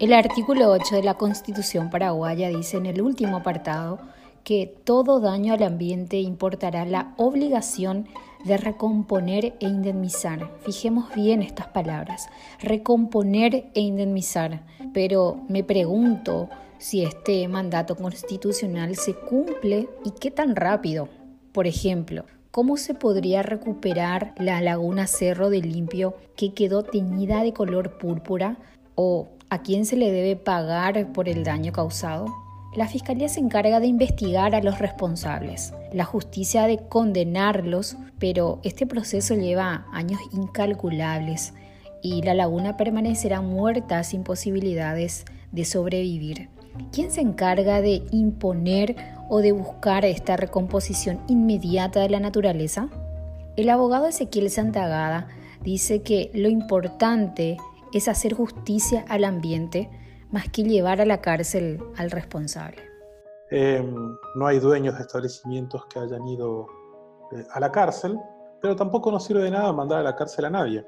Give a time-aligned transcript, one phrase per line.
[0.00, 3.98] El artículo 8 de la Constitución paraguaya dice en el último apartado
[4.44, 8.08] que todo daño al ambiente importará la obligación
[8.46, 10.56] de recomponer e indemnizar.
[10.62, 12.30] Fijemos bien estas palabras,
[12.60, 14.62] recomponer e indemnizar.
[14.94, 16.48] Pero me pregunto
[16.78, 21.10] si este mandato constitucional se cumple y qué tan rápido.
[21.52, 27.52] Por ejemplo, ¿cómo se podría recuperar la laguna Cerro de Limpio que quedó teñida de
[27.52, 28.56] color púrpura?
[28.94, 32.26] ¿O a quién se le debe pagar por el daño causado?
[32.74, 38.86] La Fiscalía se encarga de investigar a los responsables, la justicia de condenarlos, pero este
[38.86, 41.52] proceso lleva años incalculables
[42.00, 46.48] y la laguna permanecerá muerta sin posibilidades de sobrevivir.
[46.92, 48.94] ¿Quién se encarga de imponer
[49.28, 52.88] o de buscar esta recomposición inmediata de la naturaleza?
[53.56, 55.26] El abogado Ezequiel Santagada
[55.62, 57.56] dice que lo importante
[57.92, 59.90] es hacer justicia al ambiente
[60.30, 62.82] más que llevar a la cárcel al responsable.
[63.50, 66.66] Em, no hay dueños de establecimientos que hayan ido
[67.32, 68.18] eh, a la cárcel,
[68.60, 70.86] pero tampoco nos sirve de nada mandar a la cárcel a nadie.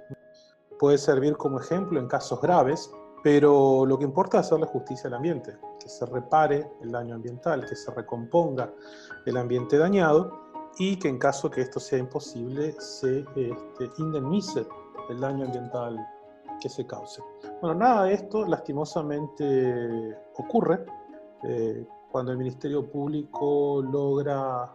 [0.78, 2.90] Puede servir como ejemplo en casos graves,
[3.22, 7.66] pero lo que importa es hacerle justicia al ambiente, que se repare el daño ambiental,
[7.66, 8.72] que se recomponga
[9.26, 10.42] el ambiente dañado
[10.78, 14.66] y que en caso que esto sea imposible se este, indemnice
[15.10, 15.98] el daño ambiental
[16.62, 17.20] que se cause.
[17.60, 20.86] Bueno, nada de esto lastimosamente ocurre
[21.42, 24.72] eh, cuando el Ministerio Público logra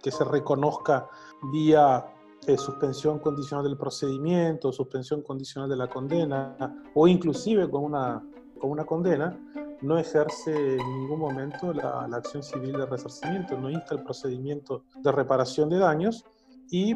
[0.00, 1.08] que se reconozca
[1.52, 2.06] vía
[2.46, 6.56] eh, suspensión condicional del procedimiento, suspensión condicional de la condena
[6.94, 8.22] o inclusive con una,
[8.60, 9.36] con una condena,
[9.82, 14.84] no ejerce en ningún momento la, la acción civil de resarcimiento, no insta el procedimiento
[15.02, 16.24] de reparación de daños
[16.70, 16.94] y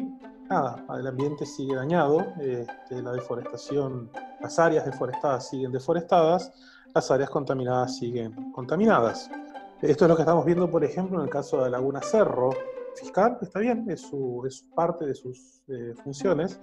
[0.51, 6.51] nada, el ambiente sigue dañado, este, la deforestación, las áreas deforestadas siguen deforestadas,
[6.93, 9.29] las áreas contaminadas siguen contaminadas.
[9.81, 12.51] Esto es lo que estamos viendo, por ejemplo, en el caso de la Laguna Cerro.
[12.95, 16.59] Fiscal, está bien, es, su, es parte de sus eh, funciones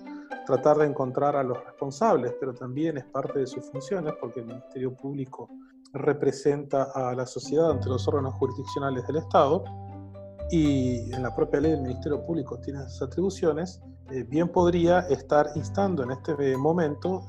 [0.46, 4.46] tratar de encontrar a los responsables, pero también es parte de sus funciones porque el
[4.46, 5.48] Ministerio Público
[5.94, 9.64] representa a la sociedad ante los órganos jurisdiccionales del Estado
[10.50, 15.50] y en la propia ley del Ministerio Público tiene esas atribuciones, eh, bien podría estar
[15.54, 17.26] instando en este momento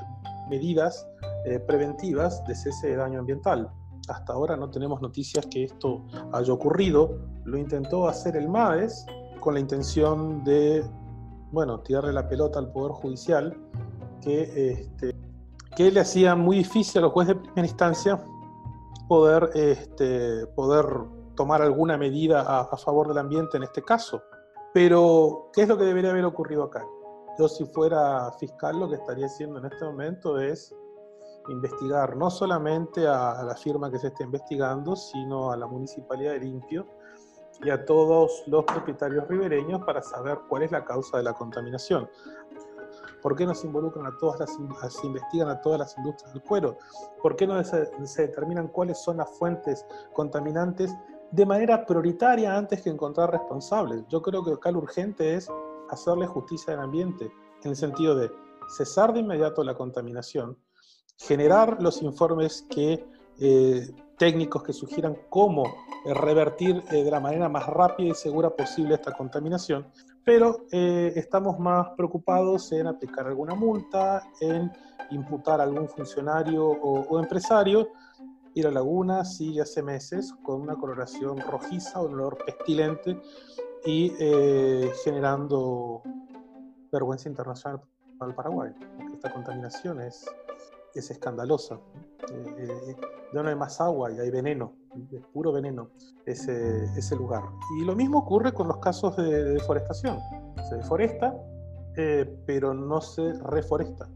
[0.49, 1.05] medidas
[1.45, 3.69] eh, preventivas de cese de daño ambiental.
[4.07, 7.19] Hasta ahora no tenemos noticias que esto haya ocurrido.
[7.45, 9.05] Lo intentó hacer el MAES
[9.39, 10.83] con la intención de,
[11.51, 13.55] bueno, tirarle la pelota al Poder Judicial,
[14.21, 15.15] que, este,
[15.75, 18.23] que le hacía muy difícil a los jueces de primera instancia
[19.07, 20.85] poder, este, poder
[21.39, 24.21] tomar alguna medida a, favor del ambiente en este caso.
[24.73, 26.85] Pero, ¿qué es lo que debería haber ocurrido acá?
[27.37, 30.75] Yo si fuera fiscal lo que estaría haciendo en este momento es
[31.47, 36.39] investigar no solamente a, la firma que se está investigando, sino a la Municipalidad de
[36.39, 36.85] Limpio
[37.63, 42.09] y a todos los propietarios ribereños para saber cuál es la causa de la contaminación.
[43.21, 46.43] ¿Por qué no se involucran a todas las, se investigan a todas las industrias del
[46.43, 46.77] cuero?
[47.21, 50.93] ¿Por qué no se, se determinan cuáles son las fuentes contaminantes
[51.31, 54.03] de manera prioritaria antes que encontrar responsables.
[54.09, 55.47] Yo creo que acá lo urgente es
[55.89, 57.31] hacerle justicia al ambiente,
[57.63, 58.31] en el sentido de
[58.69, 60.57] cesar de inmediato la contaminación,
[61.17, 63.05] generar los informes que,
[63.39, 65.63] eh, técnicos que sugieran cómo
[66.05, 69.87] eh, revertir eh, de la manera más rápida y segura posible esta contaminación,
[70.23, 74.71] pero estamos más preocupados en aplicar alguna multa, en
[75.09, 77.87] imputar a algún funcionario o, o empresario,
[78.61, 83.19] la laguna sigue hace meses con una coloración rojiza, un olor pestilente
[83.85, 86.01] y eh, generando
[86.91, 87.81] vergüenza internacional
[88.17, 88.71] para Paraguay,
[89.13, 90.25] esta contaminación es,
[90.93, 91.79] es escandalosa.
[92.31, 92.95] Eh, eh,
[93.33, 94.73] ya no hay más agua y hay veneno,
[95.33, 95.89] puro veneno
[96.25, 97.43] ese, ese lugar.
[97.79, 100.19] Y lo mismo ocurre con los casos de deforestación.
[100.67, 101.35] Se deforesta,
[102.45, 104.09] pero no se reforesta.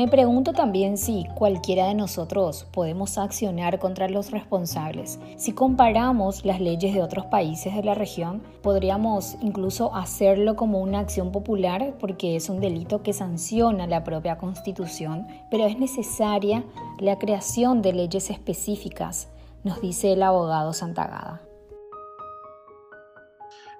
[0.00, 5.20] Me pregunto también si cualquiera de nosotros podemos accionar contra los responsables.
[5.36, 11.00] Si comparamos las leyes de otros países de la región, podríamos incluso hacerlo como una
[11.00, 16.64] acción popular porque es un delito que sanciona la propia constitución, pero es necesaria
[16.98, 19.28] la creación de leyes específicas,
[19.64, 21.42] nos dice el abogado Santagada.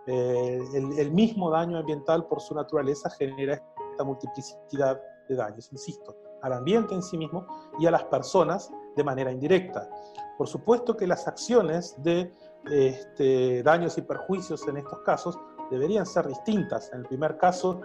[0.07, 3.63] Eh, el, el mismo daño ambiental por su naturaleza genera
[3.93, 7.47] esta multiplicidad de daños, insisto, al ambiente en sí mismo
[7.79, 9.89] y a las personas de manera indirecta.
[10.37, 12.33] Por supuesto que las acciones de
[12.71, 15.39] este, daños y perjuicios en estos casos
[15.71, 16.91] deberían ser distintas.
[16.93, 17.81] En el primer caso,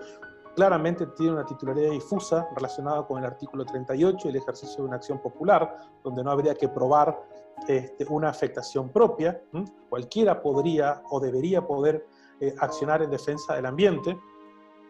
[0.55, 4.95] claramente tiene una titularidad difusa relacionada con el artículo 38 y el ejercicio de una
[4.97, 7.21] acción popular, donde no habría que probar
[7.67, 9.41] este, una afectación propia.
[9.89, 12.05] Cualquiera podría o debería poder
[12.39, 14.17] eh, accionar en defensa del ambiente,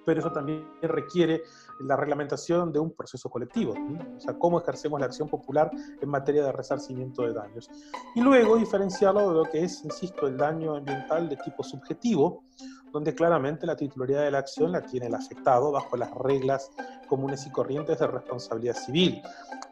[0.06, 1.44] pero eso también requiere
[1.80, 3.74] la reglamentación de un proceso colectivo,
[4.16, 5.70] o sea, cómo ejercemos la acción popular
[6.02, 7.70] en materia de resarcimiento de daños.
[8.16, 12.44] Y luego diferenciarlo de lo que es, insisto, el daño ambiental de tipo subjetivo,
[12.92, 16.72] donde claramente la titularidad de la acción la tiene el afectado bajo las reglas
[17.10, 19.22] comunes y corrientes de responsabilidad civil.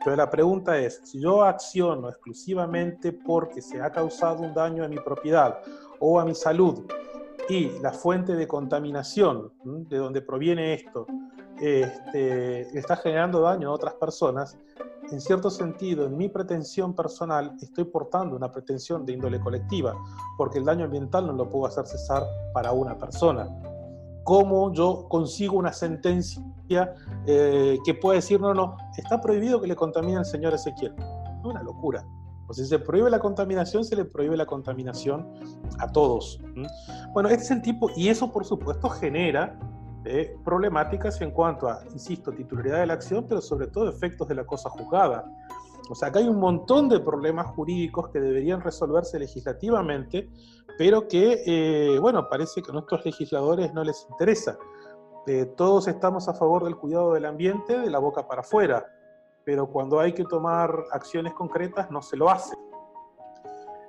[0.03, 4.89] Pero la pregunta es, si yo acciono exclusivamente porque se ha causado un daño a
[4.89, 5.59] mi propiedad
[5.99, 6.85] o a mi salud,
[7.49, 11.05] y la fuente de contaminación de donde proviene esto
[11.59, 14.57] este, está generando daño a otras personas,
[15.11, 19.95] en cierto sentido, en mi pretensión personal, estoy portando una pretensión de índole colectiva,
[20.37, 22.23] porque el daño ambiental no lo puedo hacer cesar
[22.53, 23.47] para una persona.
[24.23, 26.95] ¿Cómo yo consigo una sentencia
[27.27, 30.95] eh, que pueda decir, no, no, está prohibido que le contamine al señor Ezequiel?
[31.43, 32.05] Una locura.
[32.53, 35.27] Sea, si se prohíbe la contaminación, se le prohíbe la contaminación
[35.79, 36.39] a todos.
[37.13, 39.59] Bueno, este es el tipo, y eso por supuesto genera
[40.05, 44.35] eh, problemáticas en cuanto a, insisto, titularidad de la acción, pero sobre todo efectos de
[44.35, 45.25] la cosa juzgada.
[45.89, 50.29] O sea, acá hay un montón de problemas jurídicos que deberían resolverse legislativamente,
[50.77, 54.57] pero que, eh, bueno, parece que a nuestros legisladores no les interesa.
[55.27, 58.85] Eh, todos estamos a favor del cuidado del ambiente de la boca para afuera,
[59.45, 62.55] pero cuando hay que tomar acciones concretas no se lo hace.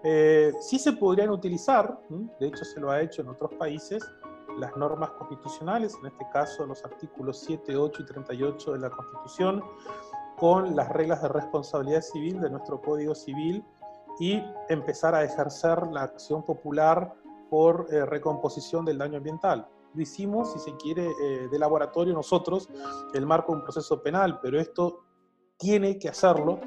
[0.03, 1.99] Eh, sí se podrían utilizar,
[2.39, 4.05] de hecho se lo ha hecho en otros países,
[4.59, 9.65] las normas constitucionales, en este caso los artículos 7, 8 y 38 de la Constitución,
[10.37, 13.65] con las reglas de responsabilidad civil de nuestro Código Civil
[14.21, 17.15] y empezar a ejercer la acción popular
[17.49, 19.67] por eh, recomposición del daño ambiental.
[19.95, 22.69] Lo hicimos, si se quiere, eh, de laboratorio nosotros,
[23.13, 25.05] el marco de un proceso penal, pero esto
[25.57, 26.61] tiene que hacerlo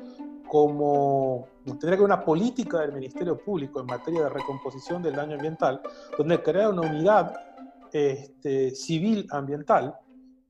[0.48, 5.82] como tendría que una política del Ministerio Público en materia de recomposición del daño ambiental,
[6.18, 7.34] donde crea una unidad
[7.92, 9.96] este, civil ambiental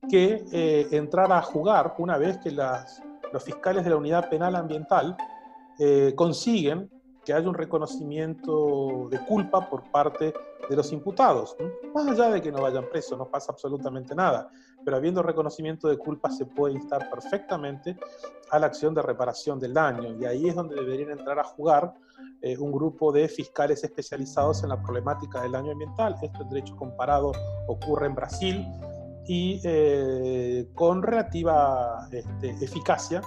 [0.08, 3.02] que eh, entrara a jugar una vez que las,
[3.32, 5.16] los fiscales de la unidad penal ambiental
[5.78, 6.90] eh, consiguen
[7.28, 10.32] que haya un reconocimiento de culpa por parte
[10.66, 11.54] de los imputados.
[11.94, 14.48] Más allá de que no vayan presos, no pasa absolutamente nada,
[14.82, 17.98] pero habiendo reconocimiento de culpa se puede instar perfectamente
[18.50, 21.92] a la acción de reparación del daño y ahí es donde deberían entrar a jugar
[22.40, 26.16] eh, un grupo de fiscales especializados en la problemática del daño ambiental.
[26.22, 27.32] Esto en derecho comparado
[27.66, 28.66] ocurre en Brasil
[29.26, 33.20] y eh, con relativa este, eficacia.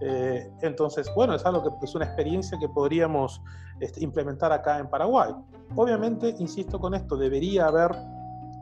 [0.00, 3.40] Eh, entonces, bueno, es algo que es una experiencia que podríamos
[3.80, 5.32] este, implementar acá en Paraguay.
[5.76, 7.94] Obviamente, insisto con esto, debería haber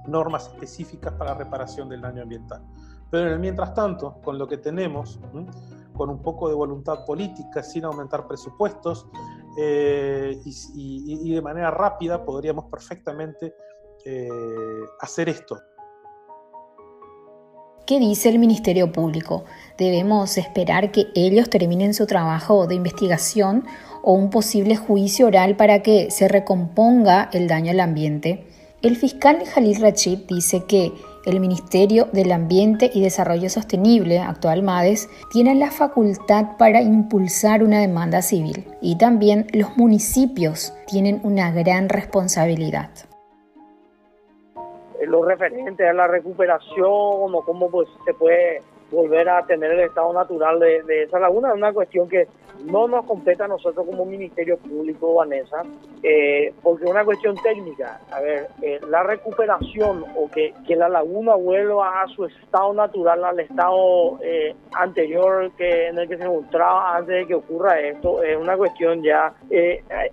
[0.06, 2.62] normas específicas para reparación del daño ambiental.
[3.11, 5.20] Pero mientras tanto, con lo que tenemos,
[5.94, 9.06] con un poco de voluntad política, sin aumentar presupuestos
[9.58, 13.55] eh, y, de manera rápida, podríamos perfectamente
[14.05, 14.28] eh,
[15.00, 15.58] hacer esto.
[17.84, 19.44] ¿Qué dice el Ministerio Público?
[19.76, 23.64] ¿Debemos esperar que ellos terminen su trabajo de investigación
[24.02, 28.46] o un posible juicio oral para que se recomponga el daño al ambiente?
[28.82, 30.93] El fiscal Jalil Rachid dice que
[31.26, 37.80] el Ministerio del Ambiente y Desarrollo Sostenible, actual MADES, tiene la facultad para impulsar una
[37.80, 42.90] demanda civil y también los municipios tienen una gran responsabilidad
[45.06, 50.12] lo referente a la recuperación o cómo pues, se puede volver a tener el estado
[50.12, 51.49] natural de, de esa laguna.
[51.49, 52.28] Es una cuestión que
[52.64, 55.62] no nos compete a nosotros como Ministerio Público, Vanessa,
[56.02, 58.00] eh, porque es una cuestión técnica.
[58.11, 63.25] A ver, eh, la recuperación o que, que, la laguna vuelva a su estado natural,
[63.25, 68.23] al estado eh, anterior que en el que se encontraba antes de que ocurra esto,
[68.23, 69.33] es una cuestión ya.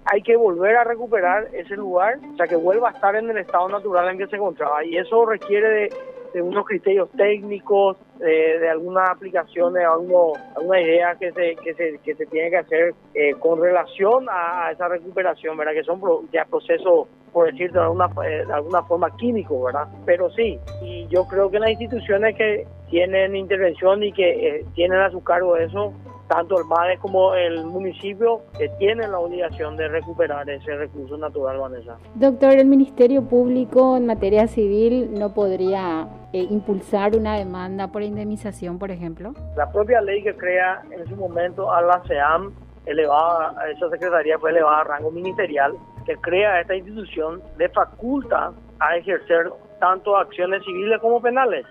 [0.06, 3.38] hay que volver a recuperar ese lugar, o sea, que vuelva a estar en el
[3.38, 4.84] estado natural en que se encontraba.
[4.84, 5.90] Y eso requiere de
[6.34, 12.16] de unos criterios técnicos, de, algunas aplicaciones, alguno, alguna idea que se, que se, que
[12.16, 15.74] se tiene que hacer eh, con relación a, esa recuperación, ¿verdad?
[15.74, 19.88] Que son ya procesos, por decirlo de alguna, eh, de alguna forma, químicos, ¿verdad?
[20.06, 25.00] Pero sí, y yo creo que las instituciones que tienen intervención y que eh, tienen
[25.00, 25.94] a su cargo eso,
[26.30, 31.58] tanto el MADE como el municipio que tienen la obligación de recuperar ese recurso natural,
[31.58, 31.98] Vanessa.
[32.14, 38.78] Doctor, el Ministerio Público en materia civil no podría eh, impulsar una demanda por indemnización,
[38.78, 39.34] por ejemplo.
[39.58, 42.54] La propia ley que crea en su momento a la SEAM,
[42.86, 45.74] elevada, esa secretaría fue elevada a rango ministerial,
[46.06, 51.66] que crea esta institución de faculta a ejercer tanto acciones civiles como penales.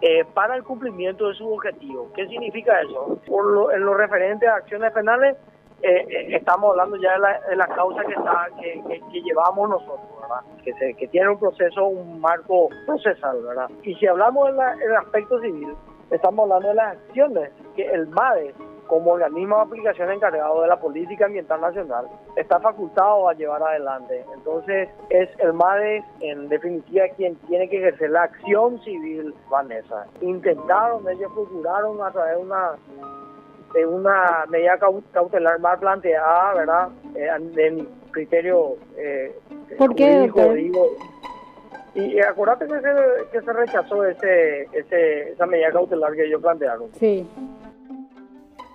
[0.00, 2.10] Eh, para el cumplimiento de su objetivo.
[2.14, 3.18] ¿Qué significa eso?
[3.26, 5.36] Por en lo referente a acciones penales,
[5.82, 7.12] eh, eh, estamos hablando ya
[7.48, 10.40] de la, causa que, está, que, llevamos nosotros, ¿verdad?
[10.64, 13.70] Que, se, que tiene un proceso, un marco procesal, ¿verdad?
[13.82, 15.74] Y si hablamos del aspecto civil,
[16.10, 18.54] estamos hablando de las acciones que el MADE
[18.86, 24.24] como organismo de aplicación encargado de la política ambiental nacional, está facultado a llevar adelante.
[24.34, 30.06] Entonces, es el MADES, en definitiva, quien tiene que ejercer la acción civil, Vanessa.
[30.20, 32.72] Intentaron, ellos procuraron a través de una
[33.74, 34.78] de una medida
[35.12, 36.88] cautelar mal planteada, ¿verdad?
[37.14, 39.38] Eh, de mi criterio eh,
[39.76, 40.86] ¿Por qué, digo,
[41.94, 46.90] y, acuérdate que se, que se rechazó ese, ese, esa medida cautelar que ellos plantearon.
[46.94, 47.26] Sí.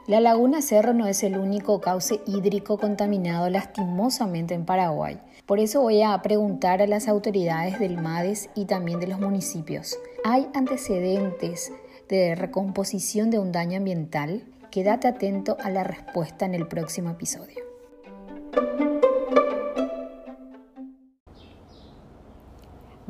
[0.08, 5.20] La laguna Cerro no es el único cauce hídrico contaminado lastimosamente en Paraguay.
[5.46, 10.00] Por eso voy a preguntar a las autoridades del MADES y también de los municipios.
[10.24, 11.72] ¿Hay antecedentes
[12.10, 14.44] de recomposición de un daño ambiental?
[14.72, 17.64] Quédate atento a la respuesta en el próximo episodio.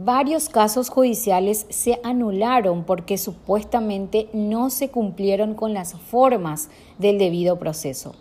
[0.04, 7.60] Varios casos judiciales se anularon porque supuestamente no se cumplieron con las formas del debido
[7.60, 8.16] proceso.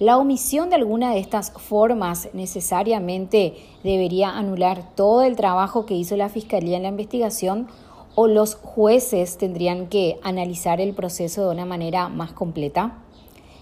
[0.00, 3.54] La omisión de alguna de estas formas necesariamente
[3.84, 7.68] debería anular todo el trabajo que hizo la Fiscalía en la investigación
[8.16, 12.98] o los jueces tendrían que analizar el proceso de una manera más completa.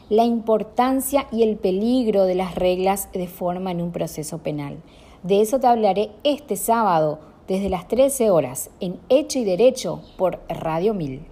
[0.08, 4.78] La importancia y el peligro de las reglas de forma en un proceso penal.
[5.22, 10.40] De eso te hablaré este sábado desde las 13 horas en Hecho y Derecho por
[10.48, 11.31] Radio 1000.